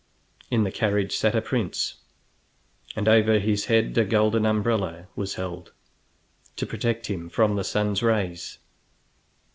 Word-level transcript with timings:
In 0.49 0.63
the 0.63 0.71
carriage 0.71 1.15
sat 1.15 1.35
a 1.35 1.43
prince, 1.43 1.97
and 2.95 3.07
over 3.07 3.37
his 3.37 3.65
head 3.65 3.95
a 3.99 4.03
golden 4.03 4.47
umbrella 4.47 5.07
was 5.15 5.35
held, 5.35 5.73
to 6.55 6.65
protect 6.65 7.05
him 7.05 7.29
from 7.29 7.55
the 7.55 7.63
sun's 7.63 8.01
rays. 8.01 8.57